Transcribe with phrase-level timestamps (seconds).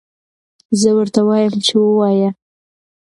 [0.81, 2.29] زه ورته وایم چې ووایه.